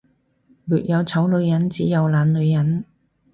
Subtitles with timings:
[0.03, 0.03] 沒
[0.81, 2.85] 有醜女人，只有懶女人